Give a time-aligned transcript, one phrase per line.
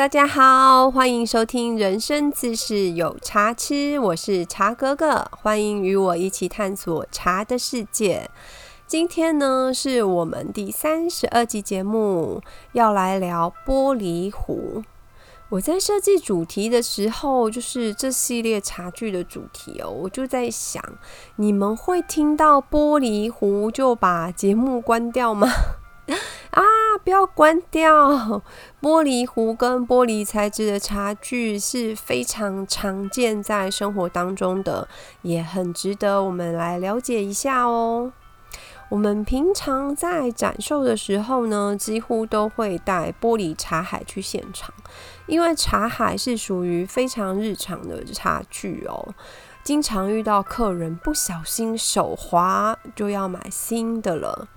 [0.00, 8.30] 大家好，欢迎收听《人生自是有茶吃》，我是茶哥哥，欢迎与我一起探索茶的世界。
[8.86, 12.40] 今天呢，是我们第三十二集节目，
[12.72, 14.82] 要来聊玻璃壶。
[15.50, 20.82] 我在设计主题的时候，就是这系列茶具的主题哦，我就在想，
[21.36, 25.46] 你们会听到玻璃壶就把节目关掉吗？
[26.50, 26.62] 啊！
[27.04, 28.42] 不要关掉。
[28.82, 34.88] 玻璃壶跟玻璃材质的茶具是非常常见在生活当中的，
[35.22, 38.12] 也很值得我们来了解一下哦。
[38.90, 44.74] 我们平常在展售的时候呢，几乎都会带玻璃茶海去现场，
[45.26, 49.14] 因为茶海是属于非常日常的茶具哦。
[49.62, 54.48] 经常遇到客人不小心手滑，就要买新的了。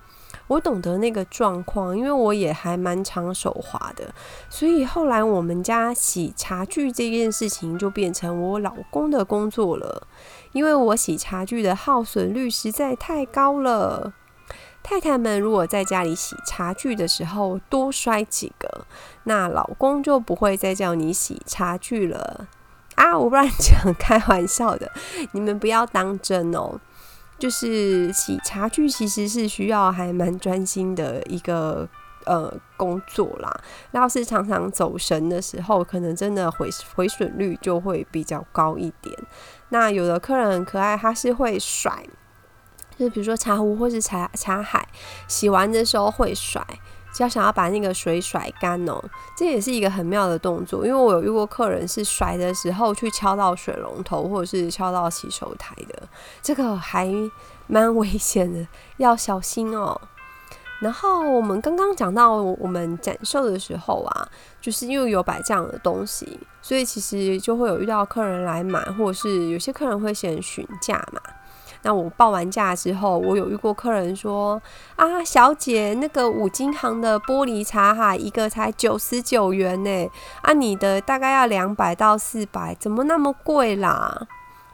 [0.48, 4.14] 我懂得那个状况，因为我也还蛮常手滑的，
[4.50, 10.06] 所以后来我们家洗茶具这件事情就变成我老公的工作了，
[10.52, 14.14] 因为我洗茶具的耗损率实在太高了。
[14.84, 18.86] 太太们如果在家里洗茶具的时候多摔几个，
[19.24, 22.48] 那老公就不会再叫你洗茶具了
[22.96, 23.18] 啊！
[23.18, 24.92] 我不乱讲，开玩笑的，
[25.32, 26.82] 你们不要当真哦。
[27.44, 31.86] 就是洗茶具其实是需要还蛮专心的一个
[32.24, 33.54] 呃工作啦。
[33.92, 39.14] 要是常常走神的时候，可能真的毁毁损率就会比较高一点。
[39.72, 42.06] 那有的客人很可爱，他是会甩，
[42.98, 44.88] 就比如说茶壶或是茶茶海，
[45.28, 46.66] 洗完的时候会甩。
[47.14, 49.00] 只要想要把那个水甩干哦，
[49.38, 50.86] 这也是一个很妙的动作。
[50.86, 56.04] 因为我有遇过客人是甩的时候去敲到水龙头，或者是敲到洗手台的，
[56.42, 57.14] 这个还
[57.68, 60.02] 蛮危险的，要小心哦。
[60.80, 64.28] 然后我们刚刚讲到我们展售的时候啊，
[64.60, 71.22] 就是因为有摆这样的东西，所以其实就会有遇到客人来买，或者是有些客人会先询价嘛。
[71.84, 74.62] 那我报完价之后，我有遇过客人说
[74.98, 80.10] ：“啊，小姐，那个五金行的玻璃茶哈，一个才九十九元呢，
[80.42, 84.28] 啊，你的大概要两百到四百，怎么那么贵啦？”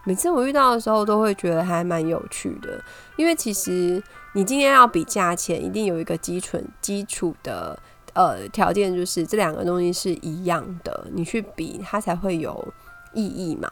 [0.05, 2.81] 每次我遇到的时候，都会觉得还蛮有趣的，
[3.15, 4.01] 因为其实
[4.33, 7.77] 你今天要比价钱，一定有一个基础基础的
[8.13, 12.65] 呃条件，就是这两个东西是一样的，你去比它才会有
[13.13, 13.69] 意义嘛。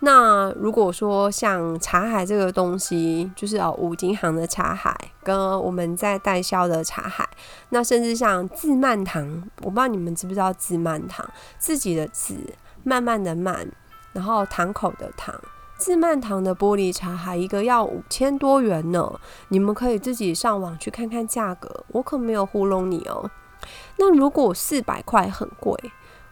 [0.00, 7.26] 那如果说像茶海这个东西，就是哦五金行的茶海，跟我们在代销的茶海，
[7.70, 11.26] 那甚至像自慢堂，我不知道你们知不知道自慢堂，
[11.58, 12.36] 自己的自
[12.84, 13.66] 慢慢的慢，
[14.12, 15.34] 然后堂口的堂，
[15.78, 19.18] 自慢堂的玻璃茶海一个要五千多元呢，
[19.48, 23.30] 你们可以自己上网去看看价格，我可没有糊弄你哦。
[23.96, 25.74] 那如果四百块很贵，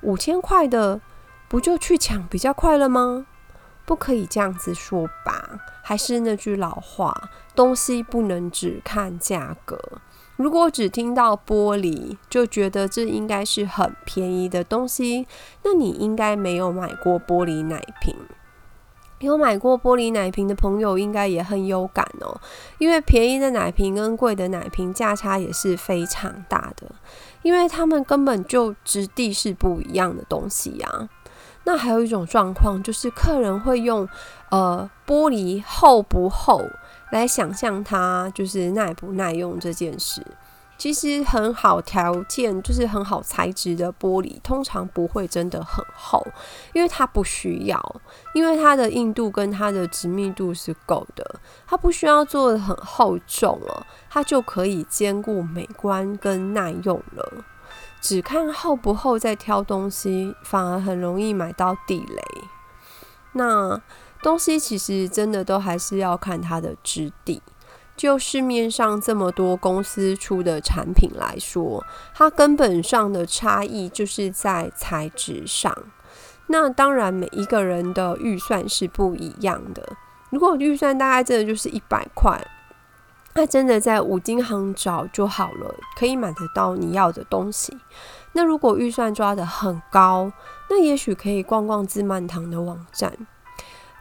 [0.02, 1.00] 五千块的
[1.48, 3.26] 不就去抢比较快了吗？
[3.84, 9.78] 不可以这样子说吧，还是那句老话，东西不能只看价格。
[10.36, 15.28] 如果只听到玻璃就觉得这应该是很便宜的东西，
[15.62, 18.16] 那你应该没有买过玻璃奶瓶。
[19.20, 22.38] 有买过玻璃奶瓶的朋友应该也很有感哦，
[22.78, 26.90] 因为便宜的奶瓶跟贵的奶瓶价差也是非常大的，
[27.42, 31.08] 因为他们根本就质地是不一样的东西呀。
[31.64, 34.08] 那还有一种状况，就是客人会用
[34.50, 36.62] 呃玻璃厚不厚
[37.10, 40.22] 来想象它就是耐不耐用这件事。
[40.76, 46.26] 其实很好条件，就是很好材质的玻璃，通常不会真的很厚，
[46.72, 48.00] 因为它不需要，
[48.34, 57.44] 因为它的硬度跟它的直密度是够的，它不需要做的很厚重了，它就可以兼顾美观跟耐用了。
[58.04, 62.22] 只看厚不厚再挑东西，反而很容易买到地雷。
[63.32, 63.81] 那
[64.22, 67.41] 东西其实真的都还是要看它的质地。
[67.97, 71.82] 就市面上这么多公司出的产品来说，
[72.12, 75.75] 它根本上的差异就是在材质上。
[76.49, 79.96] 那当然，每一个人的预算是不一样的。
[80.28, 82.38] 如果预算大概真的就是一百块。
[83.36, 87.76] 那真的在五金行找就好了，可以买得到你要的东西。
[88.32, 90.32] 那如果预算抓得很高，
[90.70, 93.12] 那也许可以逛逛自曼堂的网站。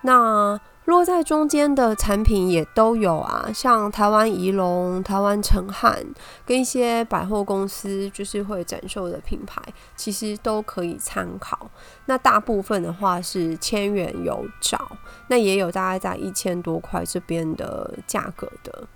[0.04, 6.06] 那落在中间的产品也都有啊，像台湾仪龙、台湾成汉
[6.46, 9.62] 跟一些百货公司就是会展售的品牌，
[9.96, 11.72] 其实都可以参考。
[12.06, 14.92] 那大部分的话是千元有找，
[15.30, 18.88] 那也有大概在一千多块这边的价格的。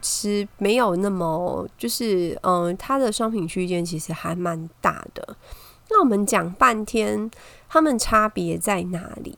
[0.00, 5.36] 其实没有那么，就是嗯，它的商品区间其实还蛮大的。
[5.90, 7.30] 那我们讲半天，
[7.68, 9.36] 它们差别在哪里？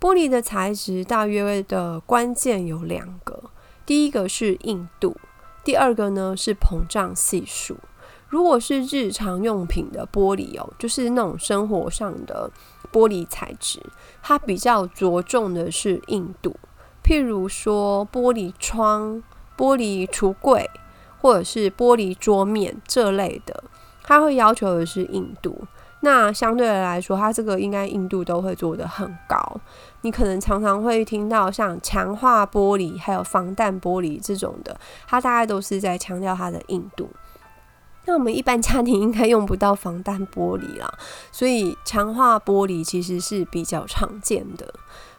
[0.00, 3.50] 玻璃的材质大约的关键有两个，
[3.84, 5.14] 第一个是硬度，
[5.62, 7.76] 第二个呢是膨胀系数。
[8.28, 12.50] 如果是日常用品的玻璃哦，就是那种生活上的
[12.90, 13.82] 玻璃材质，
[14.22, 16.56] 它比较着重的是硬度。
[17.04, 19.22] 譬如说玻璃窗、
[19.60, 20.70] 玻璃橱柜
[21.20, 23.62] 或者是玻璃桌面这类的，
[24.02, 25.66] 它会要求的是硬度。
[26.00, 29.60] 那相对来说，它这个应该硬度都会做得很高。
[30.00, 37.10] 你可能常常会听到像强化玻璃还有防弹玻璃这种的，它大概都是在强调它的硬度。
[38.06, 40.90] 那我们一般家庭应该用不到防弹玻璃啦，
[41.30, 44.72] 所以强化玻璃其实是比较常见的。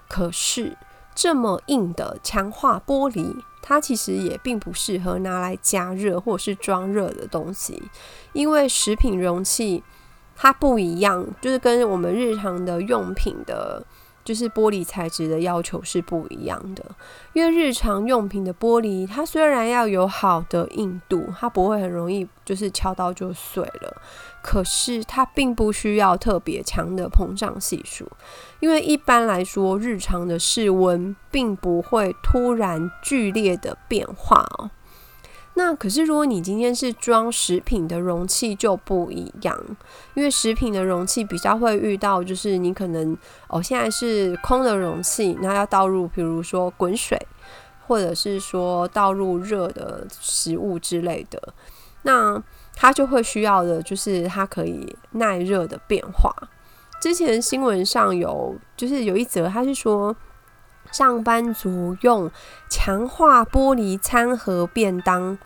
[0.09, 0.75] 可是
[1.13, 7.81] 这么硬的强化玻璃，它其实也并不适合拿来加热或者是装热的东西，
[8.33, 9.83] 因为食品容器
[10.35, 13.85] 它不一样，就是跟我们日常的用品的。
[14.23, 16.83] 就是玻璃材质的要求是不一样的，
[17.33, 24.01] 因为日常用品的玻璃，它虽然要有好的硬度，它不会很容易就是敲到就碎了，
[24.41, 28.07] 可是它并不需要特别强的膨胀系数，
[28.59, 34.69] 因为一般来说，日常的室温并不会突然剧烈的变化哦。
[35.53, 39.59] 那可是，如果你今天是装食品的容器就不一样，
[40.13, 43.15] 因为食品的容器比较会遇到，就是你可能
[43.49, 47.19] 哦，现在是空的容器，那要倒入，比如说滚水，
[47.85, 51.53] 或者是说倒入热的食物之类的，
[52.03, 52.41] 那
[52.73, 56.33] 它就会需要的就是它可以耐热的变化。
[57.01, 60.15] 之前新闻上有，就是有一则，他是说。
[60.91, 62.29] 上班族用
[62.69, 65.37] 强化玻璃餐盒便当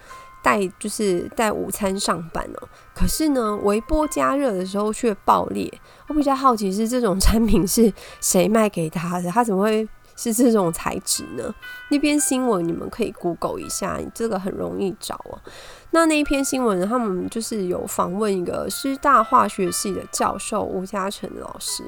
[0.44, 2.68] 带，就是带午餐上班哦。
[2.94, 5.72] 可是呢，微波加热的时候却爆裂。
[6.08, 7.92] 我比较好奇是这种产品是
[8.22, 9.30] 谁卖给他的？
[9.32, 11.54] 他怎么会是这种材质呢？
[11.90, 15.40] 那篇新闻你们可以 Google 一下，这个很容易找哦。
[15.92, 21.84] 那那一篇新闻，他们就是有访问一个师大化学系的教授吴嘉诚老师，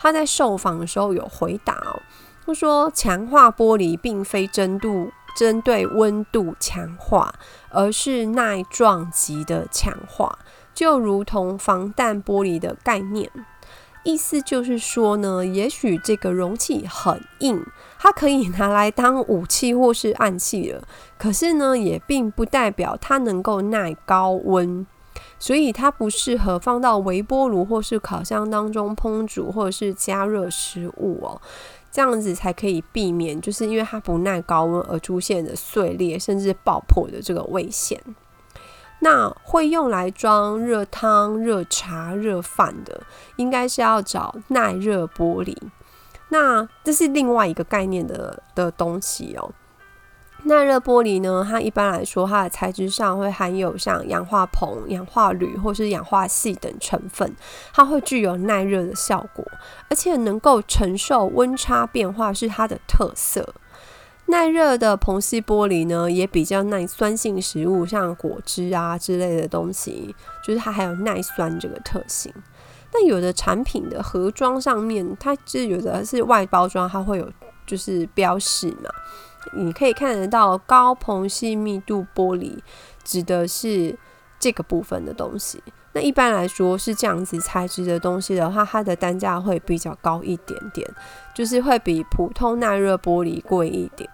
[0.00, 2.00] 他在受访的时候有回答哦。
[2.48, 7.30] 他说：“强化玻璃并非针度针对温度强化，
[7.68, 10.38] 而是耐撞击的强化，
[10.72, 13.30] 就如同防弹玻璃的概念。
[14.02, 17.62] 意思就是说呢，也许这个容器很硬，
[17.98, 20.82] 它可以拿来当武器或是暗器了。
[21.18, 24.86] 可是呢，也并不代表它能够耐高温，
[25.38, 31.42] 所以它不适合放到微波炉或是烤箱当中烹煮或者是加热食物哦。”
[31.90, 38.00] 这样子才可以避免，就是因为它不耐高温而出现的碎裂甚至爆破的这个危险。
[39.00, 43.00] 那会用来装热汤、热茶、热饭的，
[43.36, 45.56] 应该是要找耐热玻璃。
[46.30, 49.52] 那这是另外一个概念的的东西哦。
[50.48, 57.36] 耐热玻璃呢，它一般来说，它的材质上会含有像氧化硼、氧化铝或是氧化锡等成分，
[57.72, 59.44] 它会具有耐热的效果，
[59.90, 63.54] 而且能够承受温差变化是它的特色。
[64.26, 72.32] 耐热的硼系玻璃呢，也比较耐酸性食物，像果汁啊之类的东西，就是它还有耐酸这个特性。
[72.90, 77.30] 但有的产品的盒装上面，它就有的是外包装，它会有
[77.66, 78.90] 就是标示嘛。
[79.52, 82.58] 你可以看得到高硼系密度玻璃，
[83.04, 83.96] 指的是
[84.38, 85.62] 这个部分的东西。
[85.92, 90.88] 那一般来说是这样子材质的东西的话，它的单价会比较高一点点，
[91.34, 94.08] 就是会比普通耐热玻璃贵一点。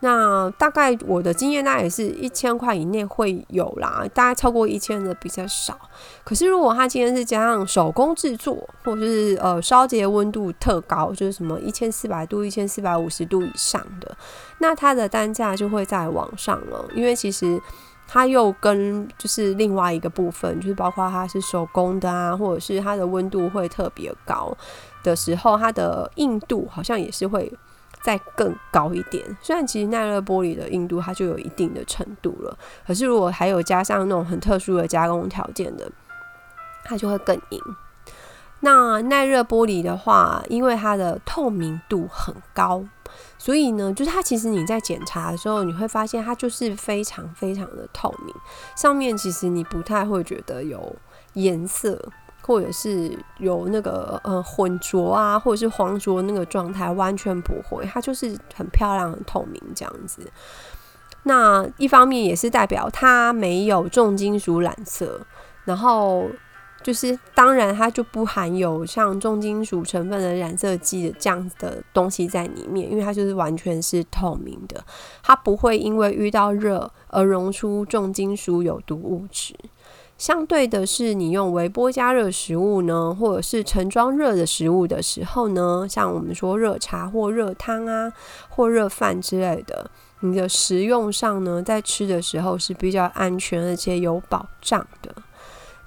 [0.00, 5.76] 那大概我的经验，大概也是一千块以内会有啦，大概超过一千的比较少。
[6.22, 14.16] 可是如果它今天是加上手工制作，或者是呃烧结温度特高，就是什么一千四百度、一千四百五十度以上的，
[14.58, 16.84] 那它的单价就会在往上了。
[16.94, 17.60] 因为其实
[18.06, 24.56] 它又跟就是另外一个部分，就是包括它是手工的啊，或者是它的温度会特别高
[25.02, 27.52] 的时候，它的硬度好像也是会。
[28.02, 35.90] 再更高一点，虽然其实耐热玻璃的硬度它就有一定的程度了，可是如果还有加上那种很特殊的加工条件的，
[36.84, 37.60] 它就会更硬。
[38.60, 42.84] 那耐热玻璃的话，因为它的透明度很高，
[43.38, 48.34] 所以呢，就是它其实你在检查的时候，你会发现它就是非常非常的透明，
[48.76, 50.96] 上面其实你不太会觉得有
[51.34, 52.10] 颜色。
[52.48, 60.22] 或者是有那个呃混浊啊，或者是黄浊那个状态，完全不会，它就是很漂亮、很透明这样子。
[61.24, 65.20] 那一方面也是代表它没有重金属染色，
[65.66, 66.24] 然后
[66.82, 74.82] 就是当然它就不含有像重金属成分的染色剂的这样子的东西在里面，因为它就是完全是透明的，
[75.22, 79.54] 它不会因为遇到热而溶出重金属有毒物质。
[80.18, 88.12] 相对的是，你用微波加热食物呢，或者是盛装热的食物的时候呢，像我们说热茶或热汤啊，
[88.48, 89.88] 或热饭之类的，
[90.20, 95.14] 你的食用上呢，在吃的时候是比较安全而且有保障的。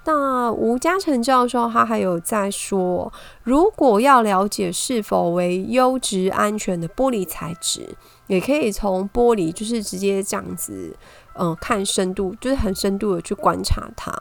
[0.04, 3.12] 那吴嘉诚教授他还有在说，
[3.44, 7.94] 如果要了解是否为优质安全的玻璃材质，
[8.26, 10.96] 也可以从玻璃就是直接这样子。
[11.34, 14.12] 嗯，看深度就是很深度的去观察它，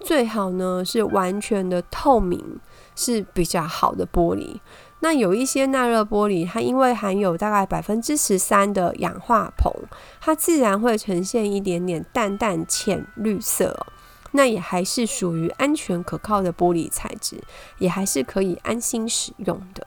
[0.00, 2.58] 最好呢是完全的透明
[2.94, 4.60] 是比较好的玻璃。
[5.00, 9.72] 那有一些耐热玻璃，它因为含有大概百分之十三的氧化硼，
[10.20, 13.86] 它自然会呈现一点点淡淡浅绿色。
[14.32, 17.42] 那也还是属于安全可靠的玻璃材质，
[17.78, 19.84] 也还是可以安心使用的。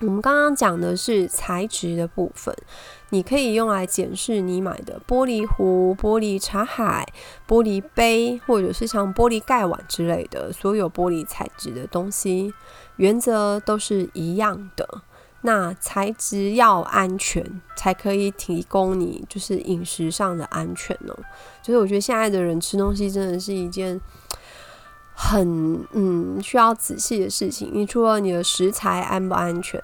[0.00, 2.52] 我们刚刚讲的是材质的部分，
[3.10, 7.06] 你可以用来检视你买的玻璃壶、玻璃茶海、
[7.46, 12.52] 玻璃杯，或者是像玻璃盖碗之类的所有玻璃材质的东西，
[12.96, 15.02] 原则都是一样的。
[15.42, 21.14] 那材质要安全，才可以提供你就是饮食上的安全呢。
[21.62, 24.00] 就是我觉得现在的人吃东西真的是一件。
[25.16, 27.70] 很嗯，需要仔细的事情。
[27.72, 29.80] 你除了你的食材安不安全，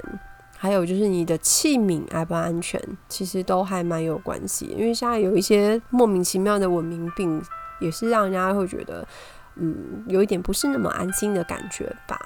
[0.63, 4.67] 还有就是你的器皿安不安全，其实都还蛮有关系。
[4.67, 7.43] 因为现在有一些莫名其妙的文明病，
[7.81, 9.09] 也是让人家会觉得，
[9.57, 12.21] 嗯，有一点不是那么安心的感觉吧。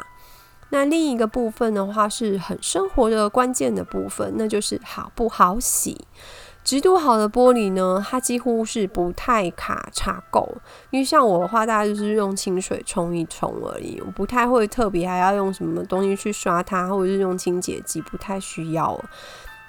[0.71, 6.05] 那另一个部分的话，是很生活的关键的部分，那就是好不好洗。
[6.65, 10.49] 极度好的玻璃呢，它几乎是不太卡茶垢。
[10.91, 18.99] 因为像我的话，大概就是用清水冲一冲而已，我不太会特别还要用什么东西去刷它，或者是用清洁剂，不太需要。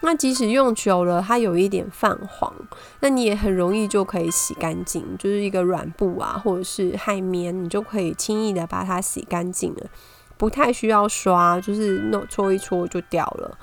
[0.02, 2.54] 那即使用久了，它有一点泛黄，
[3.02, 9.88] 那你也很容易就可以洗干净，就是一个软布啊，或者是海绵，你就可以轻易的把它洗干净了，
[10.38, 13.58] 不太需要刷，就是弄搓一搓就掉了。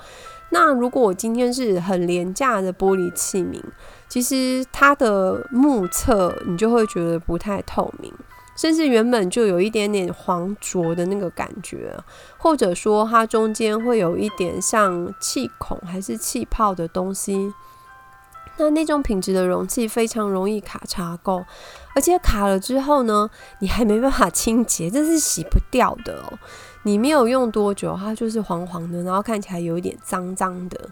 [0.53, 3.59] 那如果我今天是很廉价的玻璃器皿，
[4.07, 8.13] 其实它的目测你就会觉得不太透明，
[8.55, 11.97] 甚至原本就有一点点黄浊的那个感觉，
[12.37, 17.51] 或者说它中间会有一点像气孔还是气泡的东西。
[18.57, 21.43] 那那种品质的容器非常容易卡茶垢，
[21.95, 26.37] 而且卡了之后呢，你还没办法清洁，这是洗不掉的哦。
[26.83, 30.89] 你没有用多久，它就是黄黄的，然后看起来有一点脏脏的。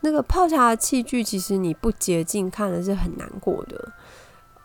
[0.00, 3.92] 那个泡茶的器具，其实你不洁净，看的是很难过的。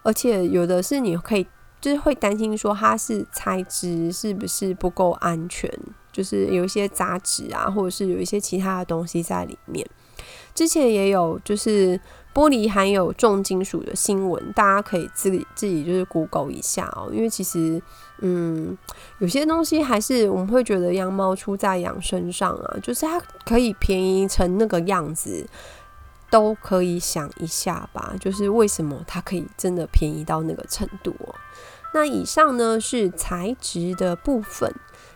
[0.03, 1.47] 而且有的是你可以，
[1.79, 5.71] 就是会担心说它是材质是不是不够安全，
[6.11, 9.87] 就是有一些杂质啊，或者是有一些其他的东西在里面。
[10.53, 11.99] 之前也有就是。
[12.33, 17.11] 玻璃含有重金属的新闻，大家可以自己自己就是 Google 一下哦。
[17.13, 17.79] 因为其实，
[18.25, 18.77] 嗯，
[19.19, 25.45] 有些东西还是我们会觉得羊毛出在羊身上啊，就是它可以便宜成那个样子，
[26.29, 28.13] 都可以想一下吧。
[28.19, 31.35] 就是为什么它可以真的便宜到那个程度哦？
[31.93, 34.73] 那以上呢是材质的部分，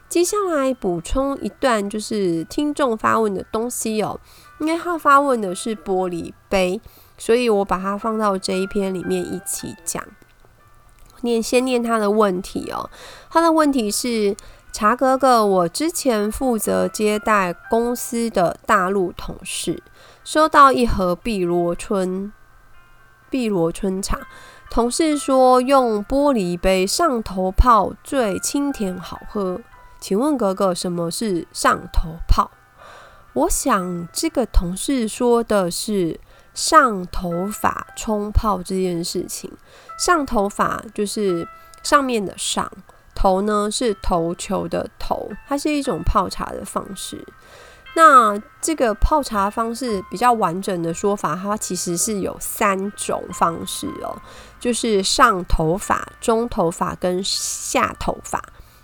[0.10, 4.20] 接下来补充一段就是听众发问的东西哦。
[4.60, 6.82] 因为他发问的是玻璃杯。
[7.20, 10.04] 所以我把它放到这一篇里面一起讲。
[11.22, 12.90] 念先念他的问题哦，
[13.30, 14.36] 他的问题是：
[14.72, 19.82] 茶哥哥，我之前负责接待公司的大陆同事，
[20.24, 22.32] 收到一盒碧螺春
[23.30, 24.20] 碧螺春茶，
[24.70, 29.60] 同事说用玻璃杯上头泡最清甜好喝，
[30.00, 32.52] 请问哥哥什么是上头泡？
[33.34, 36.20] 我想这个同事说的是。
[36.54, 39.52] 上头发冲泡这件事情，
[39.98, 41.48] 上头发就是
[41.84, 42.72] 上面的上
[43.16, 47.26] 头呢，是头球的头，它是一种泡茶的方式。
[47.96, 54.16] 那这个泡茶方式比较完整的说法，它其实是有三种方式哦，
[54.60, 58.40] 就是上头发、中头发跟下头发。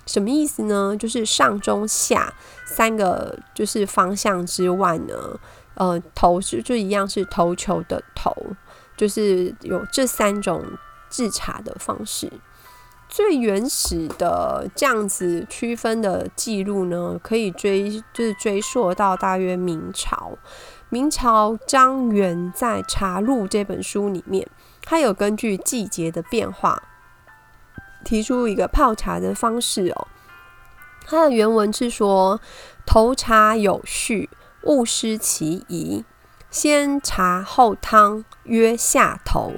[0.07, 0.97] 什么意思呢？
[0.97, 2.33] 就是上中下
[2.65, 5.39] 三个就是方向之外呢。
[5.75, 8.31] 呃，头是就一样是头球的头，
[8.97, 10.63] 就是有这三种
[11.13, 12.33] 制茶的方式。
[13.07, 20.35] 最原始的这样子区分的记录呢，可以追就是追溯到大约明朝。
[20.89, 24.47] 明朝张元在《茶录》这本书里面，
[24.81, 26.81] 他有根据季节的变化
[28.03, 30.07] 提出一个泡茶的方式哦。
[31.05, 32.41] 它的原文是说
[32.85, 34.29] ：“投茶有序，
[34.63, 36.03] 勿失其宜。
[36.49, 39.51] 先茶后汤，曰下头；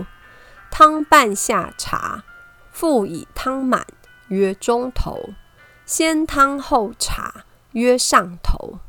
[0.77, 2.25] 汤半下茶，
[2.69, 3.87] 复以汤满，
[4.27, 5.29] 曰中头；
[5.85, 8.79] 先汤后茶，曰上头。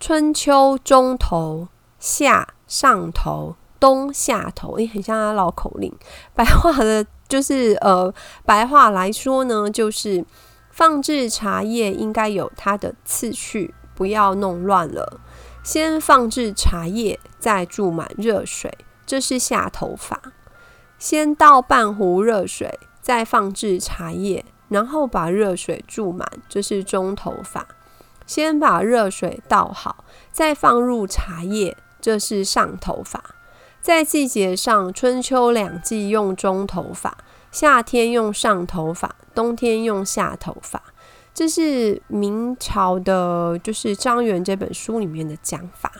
[0.00, 1.68] 春秋中头，
[1.98, 4.78] 夏上头，冬下头。
[4.78, 5.94] 诶，很像他绕口令。
[6.34, 8.10] 白话的，就是呃，
[8.46, 10.24] 白话来说呢，就是
[10.70, 15.20] 放置茶叶应该有它的次序，不要弄乱了。”
[15.62, 20.32] 先放置茶叶，再注满热水，这是下头法。
[21.00, 27.66] 先倒半壶热水，再放置茶叶，然后把热水注满，这是中头法。
[28.26, 33.34] 先把热水倒好，再放入茶叶，这是上头法。
[33.80, 37.16] 在季节上，春秋两季用中头法，
[37.50, 40.82] 夏天用上头法，冬天用下头法。
[41.32, 45.90] 这是明朝的，就是张元这本书里面的讲法。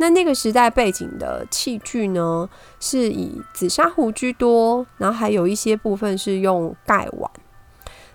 [0.00, 2.48] 那那个时代背景的器具呢，
[2.80, 7.30] 是以紫砂壶居多，然后还有一些部分是用盖碗。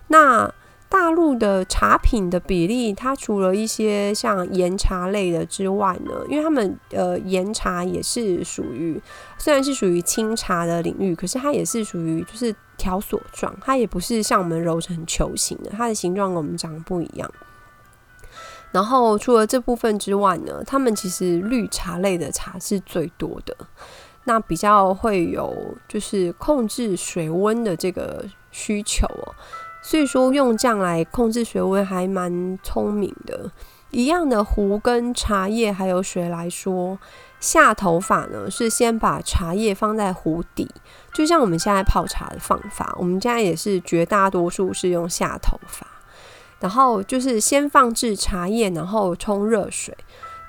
[0.08, 0.52] 那
[0.88, 9.00] 大陆的茶品的比例，它除了一些像岩茶类的之外呢，因为他们呃岩茶也是属于，
[9.38, 17.30] 虽然是属于清茶的领域，可是它也是属于就是条索状，它也不是像我们揉成球形的，它的形状跟我们长得不一样。
[18.76, 23.56] 然后除了这部分之外呢，他们其实绿茶类的茶是最多的，
[24.24, 29.32] 那比较会有就是控制水温的这个需求哦。
[29.80, 33.50] 所以说用这样来控制水温还蛮聪明的。
[33.92, 36.98] 一样的壶跟茶叶还有水来说，
[37.40, 40.68] 下头法呢是先把茶叶放在壶底，
[41.14, 45.86] 就像我们现在泡茶的方法，我们家也是绝大多数是用下头法。
[46.60, 49.96] 然后就是先放置茶叶，然后冲热水。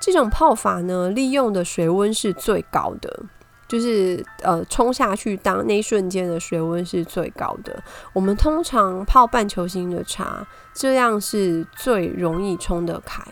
[0.00, 3.24] 这种泡法呢，利用的水温是最高的。
[3.66, 7.84] 就是呃冲下去，当那一瞬间的水温是最高的。
[8.14, 13.22] 我们通常泡半球形的茶，这样是最容易冲得开。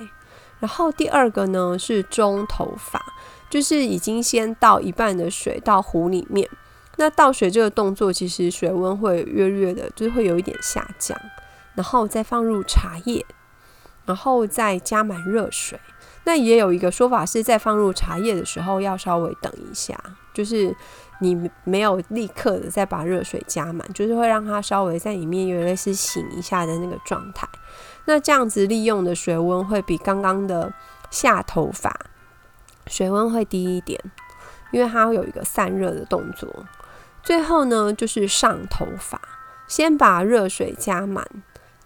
[0.61, 3.03] 然后第二个呢是中头法，
[3.49, 6.47] 就是已经先倒一半的水到壶里面。
[6.97, 11.19] 那倒水这个动作，其实水温会略略的，就是会有一点下降，
[11.77, 13.25] 然后再放入茶叶，
[14.05, 15.79] 然后再加满热水。
[16.25, 19.97] 那也有一个说法是在放入茶叶的时候要稍微等一下，
[20.35, 20.75] 就是
[21.21, 27.47] 你没有立刻的再把热水加满，就是会让它稍微在里面有类似醒一下的那个状态。
[28.07, 30.73] 那这样子利用的水温会比刚刚的
[31.11, 31.97] 下头发
[32.89, 34.01] 水温会低一点，
[34.73, 36.49] 因为它会有一个散热的动作。
[37.23, 39.21] 最后呢，就是上头发，
[39.69, 41.25] 先把热水加满，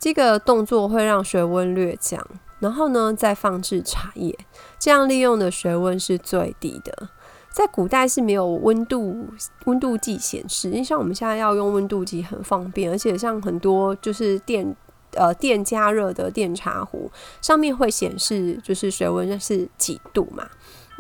[0.01, 2.27] 这个动作会让水温略降。
[2.59, 4.37] 然后呢，再放置茶叶，
[4.79, 7.09] 这样利用的水温是最低的。
[7.51, 9.27] 在古代是没有温度
[9.65, 14.77] 温度计显示，因为像我们现在要用温度计很方便，而且像很多就是电
[15.15, 17.11] 呃电加热的电茶壶
[17.41, 20.47] 上面会显示就是水温是几度嘛。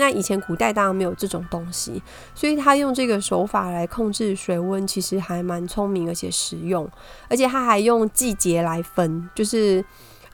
[0.00, 2.02] 那以前古代当然没有这种东西，
[2.34, 6.90] 所以他用这个手法来控制水温，其实还蛮聪明而且实用，
[7.28, 9.84] 而且他还用季节来分，就是。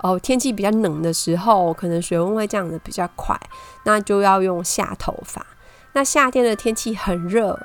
[0.01, 3.35] 哦，天气比较冷的时候，可能水温会降得比较快，
[3.85, 5.45] 那就要用下头法。
[5.95, 7.59] 那夏天的天气很热，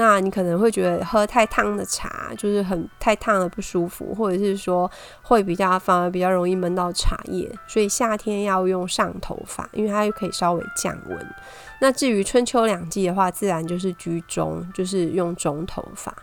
[0.00, 11.34] 那你可能会觉得喝太烫的茶就是很太烫了不舒服，或者是说会比较反而比较容易闷到茶叶，所以夏天要用上头发，因为它又可以稍微降温。
[11.82, 16.14] 那至于春秋两季的话，自然就是居中，就是用中头发。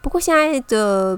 [0.00, 1.16] 不过现在的。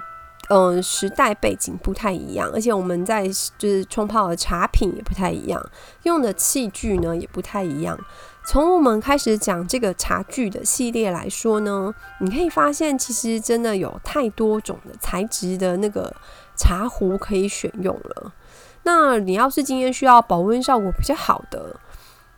[0.50, 5.70] 嗯，时代背景不太一样，而且我们在就是冲泡的茶品也不太一样，
[6.02, 7.98] 用的器具呢也不太一样。
[8.46, 16.14] 从我们开始讲这个茶具的系列来说呢，你可以发现其实真的有太多种的材质的那个
[16.54, 18.32] 茶壶可以选用了。
[18.82, 21.74] 那你要是今天需要保温效果比较好的。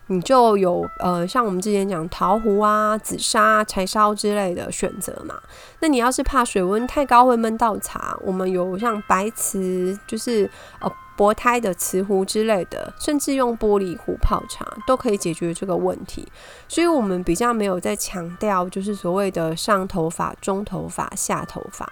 [0.09, 5.35] 你就有呃，像我们之前讲陶壶啊、紫砂、柴烧之类的选择嘛。
[5.81, 16.27] 那你要是怕水温太高会闷到茶，我们有像白瓷，就是呃薄胎的瓷壶之类的，甚至用玻璃壶泡茶都可以解决这个问题。
[16.69, 21.91] 所以我们比较没有在强调，就是所谓的上头发、中头发、下头发，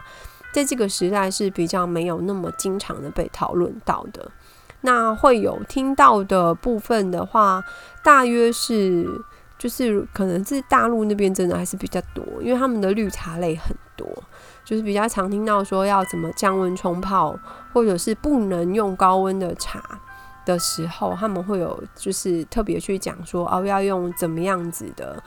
[0.52, 4.30] 在这个时代是比较没有那么经常的被讨论到的。
[4.82, 7.64] 那会有听到的部分的话，
[8.02, 9.08] 大约是
[9.56, 14.06] 就是可能是大陆那边真的还是比较多，因为他们的绿茶类很多，
[14.62, 17.34] 就是比较常听到说要怎么降温冲泡，
[17.74, 19.82] 或者是不能用高温的茶
[20.46, 25.22] 的时候，他们会有就是特别去讲说哦，要用怎么样子的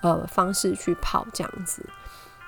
[0.00, 1.84] 呃方式去泡这样子。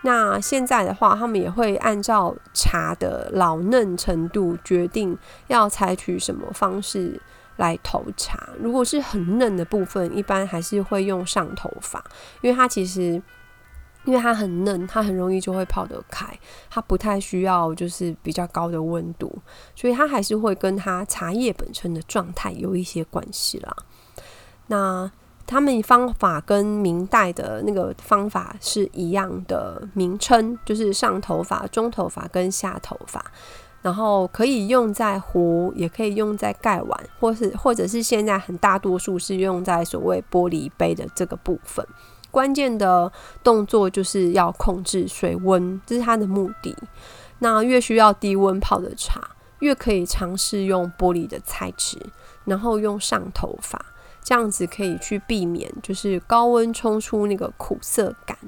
[0.04, 7.20] 那现在的话，他们也会按照茶的老嫩程度决定要采取什么方式
[7.56, 8.48] 来投茶。
[8.60, 12.02] 如果是很嫩的部分，一般还是会用上头法，
[12.40, 13.22] 因为它其实
[14.04, 16.26] 因为它很嫩，它很容易就会泡得开，
[16.68, 19.32] 它不太需要就是比较高的温度，
[19.74, 23.76] 所以它还是会跟它茶叶本身的状态有一些关系啦。
[24.66, 25.10] 那
[25.46, 33.22] 他们方法跟明代的那个方法是一样的名称，就是上头发、中头发跟下头发，
[33.82, 41.86] 然后可以用在壶，也可以用在盖碗，或是或者是现在很大多数是用在所谓玻璃杯的这个部分。
[42.32, 43.12] 关键的
[43.44, 46.76] 动作就是要控制水温，这是它的目的。
[47.38, 49.20] 那越需要低温泡的茶，
[49.60, 51.98] 越可以尝试用玻璃的材质，
[52.44, 53.86] 然后用上头法。
[54.24, 58.38] 这样子可以去避免，就是高温冲出那个苦涩感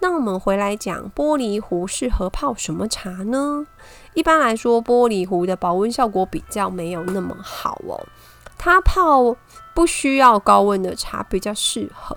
[0.00, 3.66] 那我们回来讲，玻璃壶适合泡什么茶呢？
[4.14, 8.00] 一般来说，玻璃壶的保温效果比较没有那么好哦。
[8.56, 9.36] 它泡
[9.74, 12.16] 不需要高温的茶比较适合，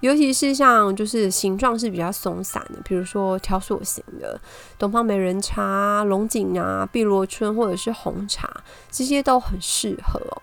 [0.00, 4.40] 尤其是像就是形状是比较松散的，比如说条索型的
[4.78, 8.48] 东方美人茶、龙井啊、碧螺春或者是红茶，
[8.90, 10.42] 这些都很适合哦。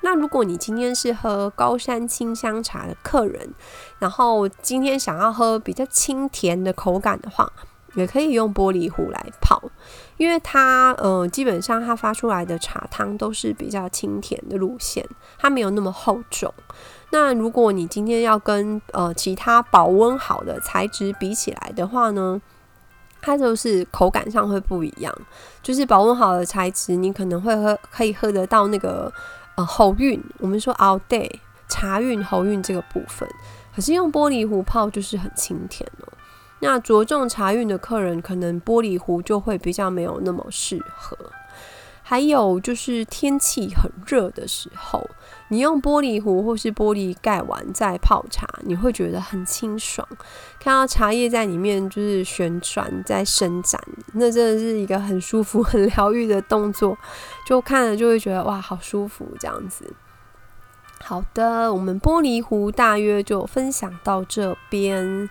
[0.00, 3.52] 那如果你今天是喝高山清香茶的客人，
[3.98, 7.50] 然后今天想要喝比较清甜的口感的话，
[7.94, 9.60] 也可以用玻璃壶来泡，
[10.16, 15.04] 因为它呃基本上它发出来的茶汤都是比较清甜的路线，
[15.36, 16.54] 它没有那么厚重。
[17.10, 22.40] 那如果你今天要跟呃其他保温好的材质比起来的话呢，
[23.20, 25.14] 它就是口感上会不一样。
[25.62, 29.12] 就是保温好的材质，你可能会喝可以喝得到那个。
[29.56, 31.28] 呃，喉韵，我们说 all day
[31.68, 33.28] 茶韵喉韵这个部分，
[33.74, 36.06] 可是用玻璃壶泡就是很清甜哦。
[36.60, 41.18] 那着重茶韵的客人，可能玻璃壶就会比较没有那么适合。
[42.04, 45.04] 还有就是天气很热的时候，
[45.48, 50.06] 你用玻璃壶或是玻璃盖碗在泡茶，你会觉得很清爽，
[50.60, 53.80] 看到茶叶在里面就是旋转在伸展，
[54.12, 56.96] 那真的是一个很舒服、很疗愈的动作，
[57.46, 59.92] 就看了就会觉得哇，好舒服这样子。
[61.00, 65.30] 好的，我们玻璃壶大约就分享到这边。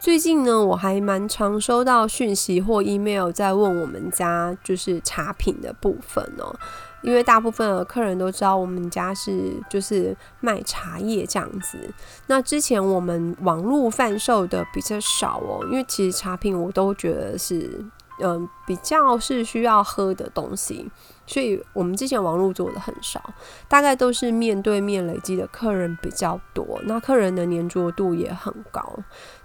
[0.00, 6.56] 最近呢，我还蛮常收到讯息或 email 在问我们家就是茶品的部分哦，
[7.02, 11.78] 因为大部分的客人都知道我们家是就是卖茶叶这样子。
[12.26, 17.84] 那之前我们网络贩售的比较少哦，因为其实茶品我都觉得是
[18.22, 20.90] 嗯比较是需要喝的东西。
[21.26, 23.22] 所以我们之前网络做的很少，
[23.68, 28.82] 大概都是面对面累积的客人比较多，那客人的粘着度也很高。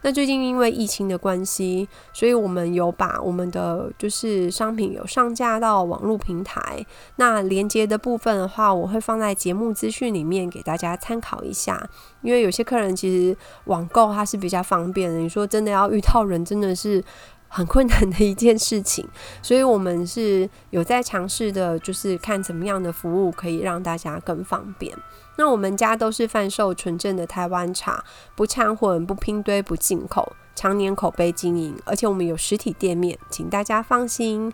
[0.02, 6.84] 那最近因为疫情的关系，所以我们有把我们的就是商品有上架到网络平台。
[7.18, 11.88] 那连接的部分的话，我会放在节目资讯里面给大家参考一下。
[12.24, 17.04] 因为有些客人其实网购它是比较方便的，你说真的要遇到人，真的是。
[17.48, 19.08] 很困难的一件事情，
[19.42, 24.96] 所以我们是有在尝试的，就是看怎么样的服务可以让大家更方便。
[25.38, 28.04] 那我们家都是贩售纯正的台湾茶，
[28.36, 34.54] 不掺混、不拼堆、不进口，常年口碑经营，而且我们有实体店面，请大家放心。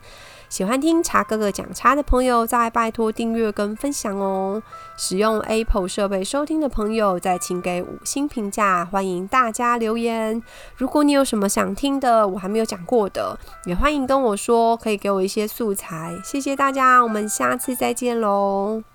[0.50, 4.62] 喜欢听茶哥哥讲茶的朋友，再拜托订阅跟分享哦。
[4.98, 8.84] 使用 Apple 设备收听的朋友，再请给五星评价。
[8.84, 10.44] 欢迎大家留言。
[10.76, 16.18] 如果你有什么想听的，我还没有讲过的，也欢迎跟我说，可以给我一些素材。
[16.22, 18.91] 谢谢大家，我们下次再见喽。